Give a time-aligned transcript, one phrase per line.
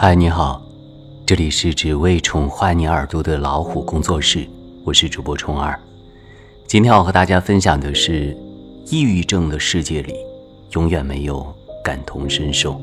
[0.00, 0.62] 嗨，你好，
[1.26, 4.46] 这里是只为宠坏你耳朵的老虎工作室，
[4.84, 5.76] 我是主播虫儿。
[6.68, 8.36] 今天要和大家分享的是，
[8.86, 10.14] 抑郁症的世界里，
[10.70, 11.44] 永远没有
[11.82, 12.80] 感同身受。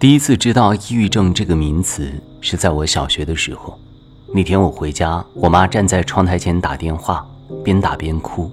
[0.00, 3.78] 第一次知道抑郁症这个名词是在我小学的时候。
[4.34, 7.24] 那天我回家，我妈站在窗台前打电话，
[7.62, 8.50] 边打边哭。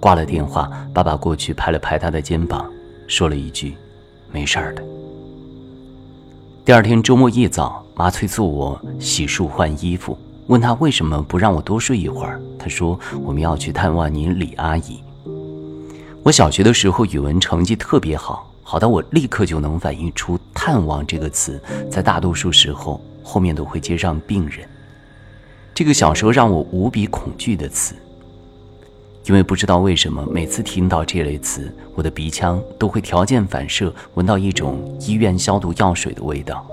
[0.00, 2.70] 挂了电话，爸爸过去拍了拍他的肩膀，
[3.06, 3.76] 说了一句
[4.30, 4.82] ：“没事儿的。”
[6.64, 10.16] 第二天周末一早，妈催促我洗漱换衣服，
[10.46, 12.40] 问他为什么不让我多睡一会儿。
[12.58, 15.02] 他说：“我们要去探望您李阿姨。”
[16.22, 21.60] 我小学的时候语文成绩特别好，好到我立刻就能反映出“探望”这个词，
[21.90, 24.68] 在大多数时候后面都会接上病人。
[25.74, 27.94] 这个小时候让我无比恐惧的词。
[29.28, 36.66] 因为不知道为什么，每次听到这类词，我的鼻腔都会条件反射闻到一种医院消毒药水的味道。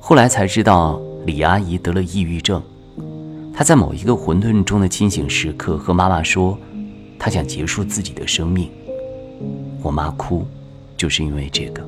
[0.00, 2.62] 后来才知道，李阿姨得了抑郁症。
[3.52, 6.58] 她在某一个混沌中的清醒时刻，和妈妈说，
[7.18, 8.70] 她想结束自己的生命。
[9.82, 10.46] 我妈哭，
[10.96, 11.86] 就是因为这个。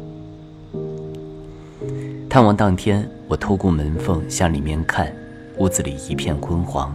[2.28, 5.10] 探望当天，我透过门缝向里面看，
[5.56, 6.94] 屋子里一片昏黄，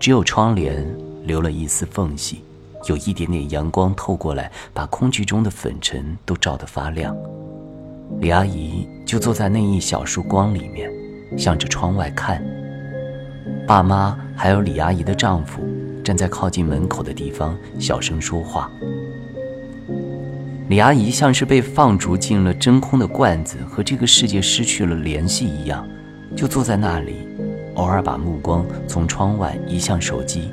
[0.00, 0.82] 只有窗帘。
[1.26, 2.42] 留了一丝缝隙，
[2.88, 7.14] 有一点点阳光透过来，把空气中的粉尘都照得发亮。
[8.20, 10.90] 李阿姨就坐在那一小束光里面，
[11.36, 12.42] 向着窗外看。
[13.66, 15.60] 爸妈还有李阿姨的丈夫
[16.04, 18.70] 站在靠近门口的地方，小声说话。
[20.68, 25.84] 李阿姨像是被放逐进了真空的罐子，和这个世界失去了联系一样，
[26.36, 27.26] 就坐在那里，
[27.74, 30.52] 偶尔把目光从窗外移向手机。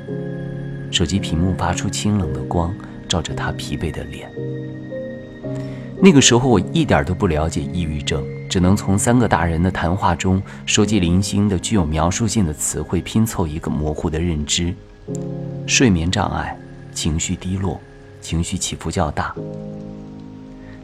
[0.94, 2.72] 手机屏幕发出清冷的光，
[3.08, 4.30] 照着他疲惫的脸。
[6.00, 14.72] 那个时候我一点都不了解抑郁症，只能从三个大人的谈话中收集零星的具有描述性的词汇，拼凑一个模糊的认知：
[15.66, 16.56] 睡眠障碍、
[16.92, 17.80] 情绪低落、
[18.20, 19.34] 情绪起伏较大。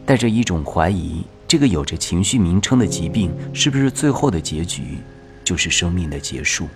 [0.05, 4.97] 带着一种怀疑，这个有着情绪名称的疾病，是不是最后的结局
[5.41, 6.67] 就是生命的结束？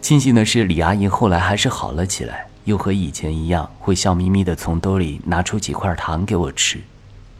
[0.00, 6.80] 庆幸的是，李阿姨后来还是好了起来，又和以前一样，会笑眯眯地从兜里拿出几块糖给我吃。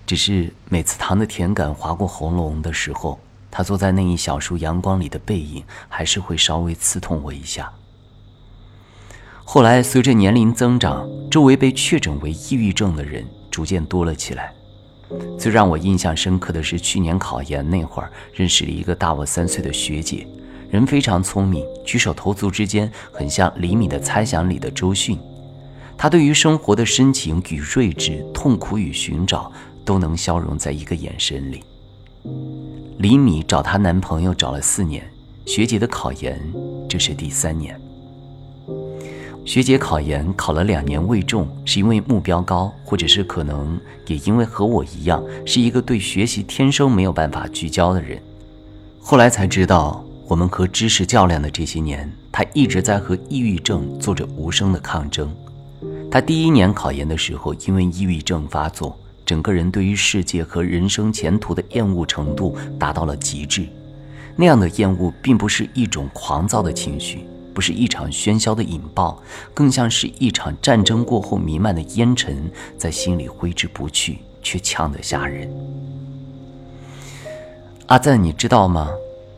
[0.06, 3.18] 只是每次糖的甜感划过喉咙的时候，
[3.50, 7.72] 她坐在那一小束阳光里的背影，还是会稍微刺痛我一下。
[9.44, 14.52] 后来随着年龄增长，周围被确诊为抑郁症的人逐渐多了起来。
[15.36, 20.24] 最让我印象深刻的是，去年考研那会儿，认识了一个大我三岁的学姐。
[20.70, 25.18] 人非常聪明，举手投足之间很像李米的猜想里的周迅。
[25.98, 29.50] 他对于生活的深情与睿智、痛苦与寻找，
[29.84, 31.62] 都能消融在一个眼神里。
[32.98, 35.02] 李米找她男朋友找了四年，
[35.44, 36.40] 学姐的考研
[36.88, 37.78] 这是第三年。
[39.44, 48.22] 学姐考研考了两年未中，是因为目标高，或者是可能也因为和我一样是一个对学习天生没有办法聚焦的人。
[49.00, 50.04] 后来才知道。
[50.30, 55.28] 我们和知识较量的这些年，他一直在和抑郁症做着无声的抗争。
[56.08, 58.96] 他第一年考研的时候，因为抑郁症发作，
[59.26, 63.66] 整个人对于世界和人生前途的厌恶程度达到了极致。
[64.36, 69.20] 那样的厌恶，并不是一种狂躁的情绪，不是一场喧嚣的引爆，
[69.52, 72.48] 更像是一场战争过后弥漫的烟尘，
[72.78, 75.50] 在心里挥之不去，却呛得吓人。
[77.86, 78.92] 阿赞，你知道吗？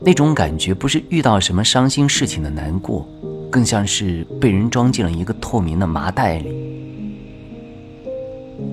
[0.04, 3.06] 那种感觉不是遇到什么伤心事情的难过，
[3.50, 6.52] 更像是被人装进了一个透明的麻袋里。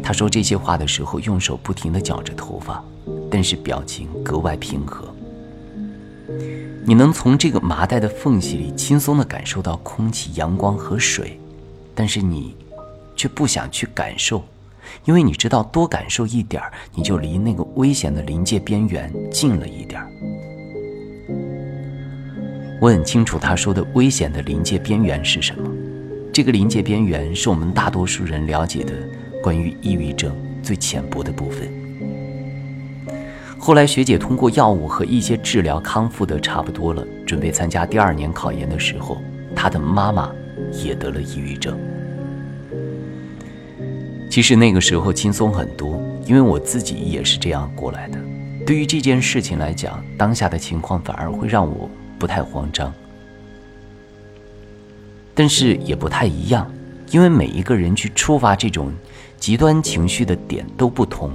[0.02, 2.84] 他说这些话的时候，用手不停地绞着头发，
[3.30, 5.06] 但是表情格外平和。
[6.84, 11.40] 你能从这个麻袋的缝隙里轻松地感受到空气、阳光和水，
[11.94, 12.56] 但是你
[13.16, 14.44] 却不想去感受，
[15.06, 16.64] 因为你知道多感受一点，
[16.96, 20.10] 你就离那个危险的临界边缘近了一点儿。
[22.80, 25.70] 我很清楚他说的危险的临界边缘是什么。
[26.31, 28.94] 这个临界边缘是我们大多数人了解的
[29.44, 30.34] 关于抑郁症
[30.64, 31.68] 最浅薄的部分。
[33.58, 39.18] 后来学姐通过药物和一些治疗康复的差不多了，准备参加第二年考研的时候，
[39.54, 40.32] 她的妈妈
[40.72, 41.78] 也得了抑郁症。
[44.32, 48.18] 其实那个时候轻松很多，因为我自己也是这样过来的。
[48.66, 51.90] 对于这件事情来讲，当下的情况反而会让我。
[52.19, 52.94] 不太慌张，
[55.33, 56.69] 但是也不太一样，
[57.10, 58.92] 因为每一个人去触发这种
[59.39, 61.31] 极端情绪的点都不同，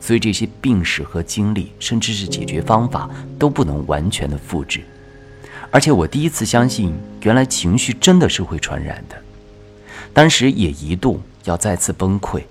[0.00, 4.80] 所以这些病史和经历，甚至是解决方法都不能完全的复制。
[5.70, 9.16] 而且我第一次相信，原来情绪真的是会传染的。
[10.14, 12.42] 当时也一度要再次崩溃，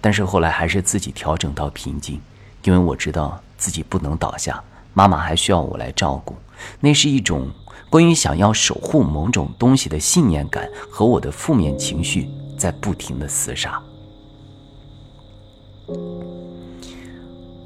[0.00, 2.20] 但是后来还是自己调整到平静，
[2.64, 4.62] 因为我知道自己不能倒下，
[4.94, 6.34] 妈妈还需要我来照顾。
[6.80, 7.48] 那是一种
[7.90, 13.82] 关于想要守护某种东西的信念感和我的负面情绪在不停的厮杀。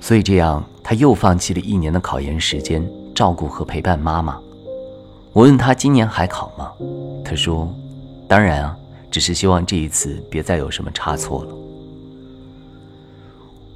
[0.00, 4.38] 所以这样，他又放弃了一年的考研时间，照顾和陪伴妈妈。
[5.32, 6.72] 我问他今年还考吗？
[7.24, 7.68] 他说
[8.26, 8.76] ：“当然啊，
[9.10, 11.54] 只是希望这一次别再有什么差错了。”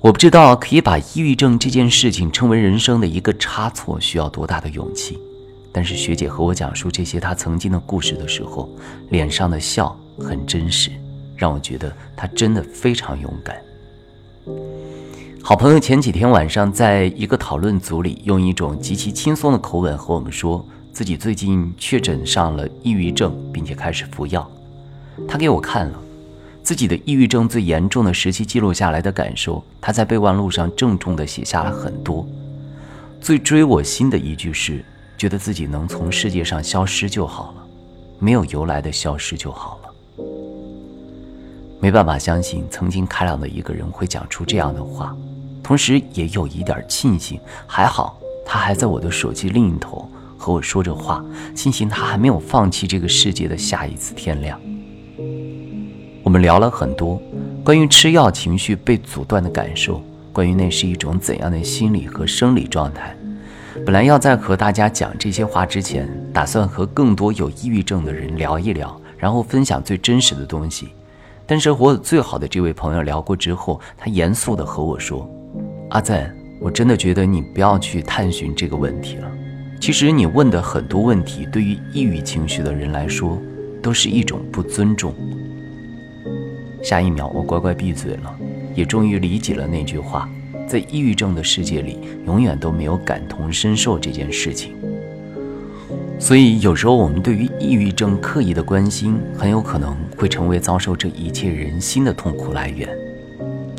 [0.02, 5.18] 我不知道可以把抑郁症这件事情称为人生的一个差错需要多大的勇气，
[5.70, 8.66] 但是学姐和我讲述这些她曾经的故事的时候，
[9.10, 10.90] 脸上的笑很真实，
[11.36, 13.56] 让我觉得她真的非常勇敢。
[15.42, 20.66] 好朋友前几天晚上在一个讨论组里，用一种极其轻松的口吻和我们说。
[20.92, 24.50] 自己最近确诊上了抑郁症，并且开始服药。
[25.28, 26.02] 他给我看了
[26.62, 29.62] 自己的抑郁症最严重的时期记录下来的感受。
[29.80, 32.26] 他在备忘录上郑重地写下了很多。
[33.20, 34.84] 最追我心的一句是：
[35.18, 37.66] 觉得自己能从世界上消失就好了，
[38.18, 39.90] 没有由来的消失就好了。
[41.80, 45.16] 没办法相信曾经开朗的一个人会讲出这样的话，
[45.62, 50.08] 同时也有一点庆幸，还好他还在我的手机另一头。
[50.36, 51.22] 和我说着话，
[51.54, 54.58] 庆幸他还没有放弃这个世界的下一次天亮。
[56.30, 57.20] 我们聊了很多
[57.64, 60.00] 关于吃药情绪被阻断的感受，
[60.32, 63.16] 关于那是一种怎样的心理和生理状态。
[63.84, 70.90] 本来要在和大家讲这些话之前，打算和更多有抑郁症的人聊一聊，然后分享最真实的东西。
[71.48, 75.28] 但是和我最好的这位朋友聊过之后，他严肃地和我说
[75.90, 79.28] ：“阿赞，我真的觉得你不要去探寻这个问题了。”
[79.82, 83.36] 其实你问的很多问题，对于抑郁情绪的人来说，
[83.82, 85.12] 都是一种不尊重。
[86.82, 88.36] 下一秒，我乖乖闭嘴了，
[88.74, 90.28] 也终于理解了那句话：
[90.66, 94.74] 在抑郁症的世界里，永远都没有感同身受这件事情。
[96.18, 102.88] 所以，有时候我们对于抑郁症刻意的关心，很有可能会成为遭受这一切人心的痛苦来源。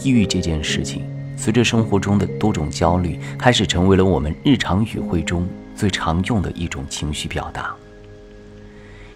[0.04, 1.04] 抑郁这件事情，
[1.36, 5.48] 随着生活中的多种焦虑，开始成为了我们日常语汇中。
[5.74, 7.74] 最常用的一种情绪表达，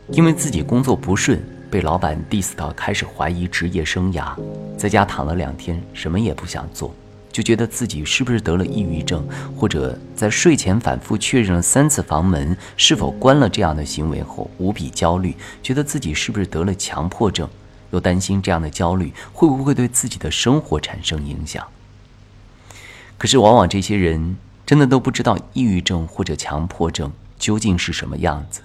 [0.10, 1.40] 因为自己工作不顺，
[1.70, 4.34] 被老板 diss 到开始怀疑职业生涯，
[4.78, 6.94] 在家躺了两天，什么也不想做，
[7.32, 9.28] 就觉得自己是不是得了抑郁症，
[9.58, 17.50] 或者在睡前反复确认了三次房门是否关了这样的行为后，无比焦虑，觉得自己是不是得了强迫症，
[17.92, 21.66] 又担心这样的焦虑会不会对自己的生活产生影响。
[23.18, 24.38] 可是往往这些人。
[24.66, 28.62] 真的都不知道抑郁症或者强迫症究竟是什么样子，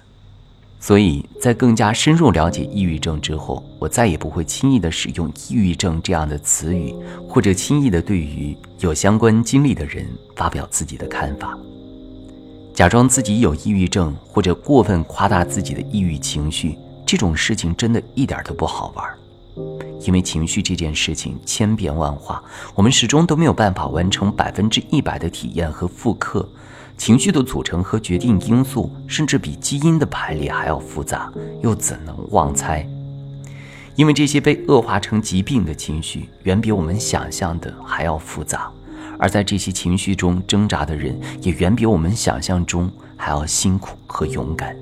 [0.81, 6.91] 所以在更加深入了解抑郁症之后，我再也不会轻易的使用抑郁症这样的词语，
[7.29, 11.55] 或者轻易的对于有相关经历的人发表自己的看法。
[12.73, 19.05] 假装自己有抑郁症，或者过分夸大自己的抑郁情绪，这种事情真的一点都不好玩。
[20.03, 26.49] 因为情绪这件事情千变万化，我们始终都没有办法完成百分之一百的体验和复刻。
[27.01, 32.87] 情绪的组成和决定因素，甚至比基因的排列还要复杂，又怎能妄猜？
[33.95, 38.69] 因为这些被恶化成疾病的情绪，远比我们想象的还要复杂，
[39.17, 44.75] 而在这些情绪中挣扎的人，也远比我们想象中还要辛苦和勇敢。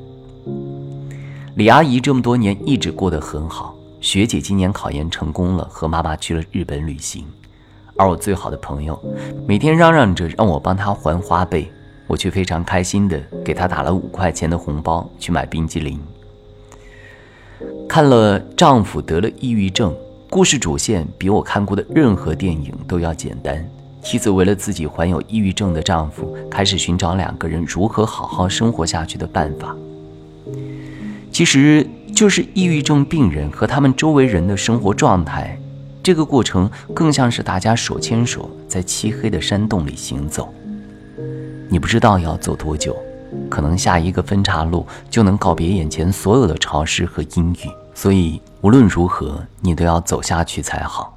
[1.56, 3.74] 李阿姨这么多年一直过得很好。
[4.02, 7.26] 学姐今年考研成功了，和妈妈去了日本旅行，
[7.96, 9.02] 而我最好的朋友
[9.48, 11.72] 每天嚷嚷着让我帮他还花呗，
[12.10, 15.98] 我却非常开心的给他打了五块钱的红包去买冰激凌。
[17.88, 19.96] 看了丈夫得了抑郁症，
[20.30, 23.66] 故事主线比我看过的任何电影都要简单。
[24.01, 29.78] 妻子为了自己患有抑郁症的丈夫，开始寻找两个人如何好好生活下去的办法。
[31.32, 31.88] 其实。
[32.12, 35.58] 就是抑郁症病人和他们周围人的生活状态，
[36.04, 40.51] 这个过程更像是大家手牵手在漆黑的山洞里行走。
[41.70, 42.98] 你不知道要走多久，
[43.48, 47.70] 可能下一个分岔路就能告别眼前所有的潮湿和阴郁。
[47.94, 51.16] 所以无论如何，你都要走下去才好。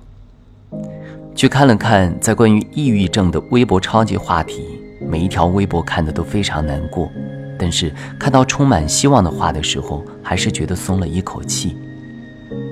[1.34, 4.78] 去看了看在关于抑郁症的微博超级话题，
[5.08, 7.10] 每一条微博看的都非常难过。
[7.58, 11.76] 但是看到充满希望的话的时候，还是觉得松了一口气。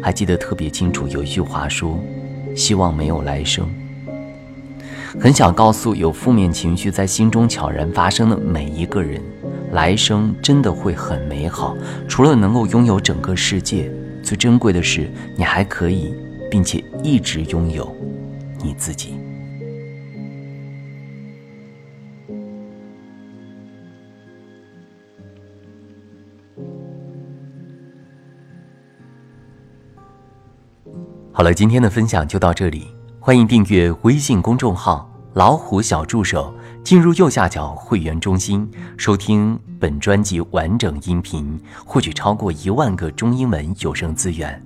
[0.03, 1.99] 还记得特别清楚，有一句话说
[2.55, 3.67] ：“希望没有来生。”
[5.19, 9.21] 很想告诉有负面情绪在心中悄然发生的每一个人，
[9.73, 11.77] 来生真的会很美好。
[12.07, 13.91] 除了能够拥有整个世界，
[14.23, 16.15] 最珍贵的是你还可以，
[16.51, 17.93] 并且一直拥有
[18.63, 19.15] 你自己。
[31.33, 33.00] 好了，今天的分享就到这里。
[33.23, 44.65] 欢迎订阅微信公众号“老虎小助手”，进入右下角会员中心，收听本专辑完整音频，获取超过一万个中英文有声资源。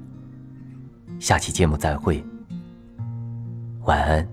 [1.18, 2.24] 下期节目再会，
[3.86, 4.28] 晚安。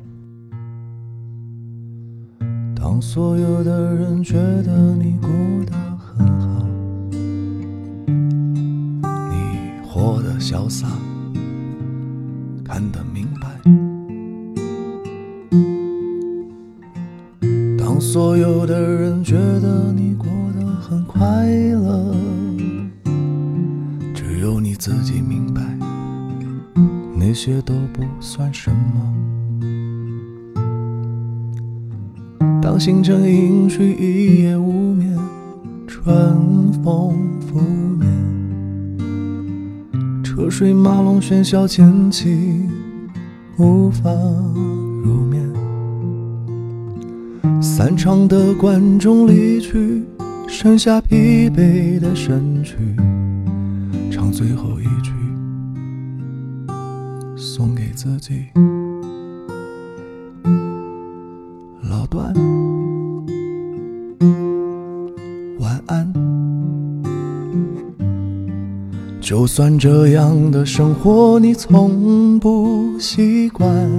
[2.75, 5.30] 当所有的人觉得你过
[5.66, 6.68] 得很好，
[9.32, 10.88] 你活得潇洒。
[12.63, 13.28] 看得明
[18.12, 20.27] 所有的人觉得你过
[20.60, 22.13] 得很快乐，
[24.13, 25.62] 只有你自己明白，
[27.15, 29.15] 那些都不算什么。
[32.62, 35.18] 当星辰隐去，一夜无眠，
[35.88, 36.13] 春
[36.84, 37.62] 风拂
[37.98, 38.12] 面。
[40.22, 42.68] 车水马龙，喧嚣渐起，
[43.58, 44.12] 无法
[45.01, 45.40] 入眠。
[47.62, 50.03] 散场的观众离去，
[50.48, 52.75] 剩下疲惫的身躯，
[54.12, 55.12] 唱最后一句，
[57.36, 58.45] 送给自己。
[61.89, 62.33] 老段，
[65.60, 66.13] 晚安。
[69.19, 73.89] 就算这样的生活你从不习惯，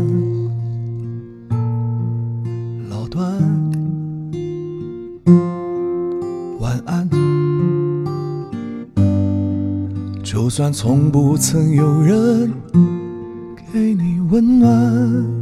[10.52, 12.52] 就算从不曾有人
[13.72, 15.41] 给你温暖。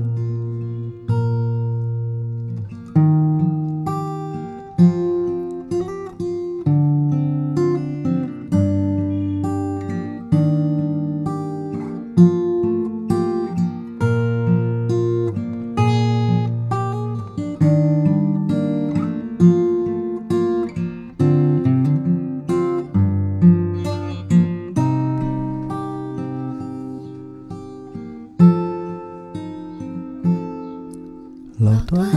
[31.91, 32.09] 段，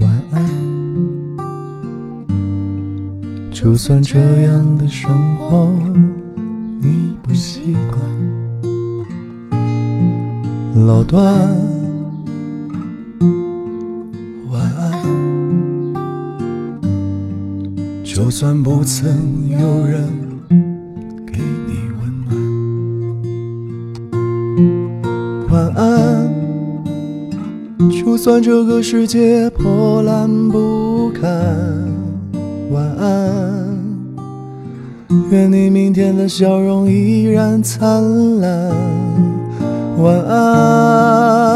[0.00, 0.42] 晚安。
[3.52, 5.70] 就算这样的生活
[6.80, 8.00] 你不习惯，
[10.86, 11.22] 老段，
[14.50, 15.04] 晚安。
[18.02, 20.08] 就算不曾有人
[28.16, 31.30] 就算这个世界破烂不堪，
[32.70, 33.76] 晚安。
[35.30, 38.72] 愿你明天的笑容依然灿烂，
[39.98, 41.55] 晚安。